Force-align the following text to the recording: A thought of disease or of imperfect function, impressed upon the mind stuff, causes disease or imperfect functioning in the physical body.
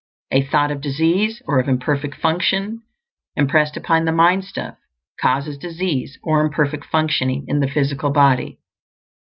A 0.31 0.41
thought 0.43 0.71
of 0.71 0.81
disease 0.81 1.43
or 1.45 1.59
of 1.59 1.67
imperfect 1.67 2.15
function, 2.15 2.81
impressed 3.35 3.77
upon 3.77 4.05
the 4.05 4.11
mind 4.11 4.43
stuff, 4.45 4.75
causes 5.19 5.59
disease 5.59 6.17
or 6.23 6.43
imperfect 6.43 6.85
functioning 6.85 7.45
in 7.47 7.59
the 7.59 7.69
physical 7.69 8.09
body. 8.09 8.57